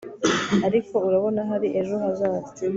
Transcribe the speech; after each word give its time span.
ariko, 0.67 0.95
urabona, 1.07 1.41
hari 1.49 1.67
ejo 1.79 1.95
hazaza 2.03 2.51